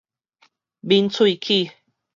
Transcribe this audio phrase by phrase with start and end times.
[0.81, 1.71] 抿喙齒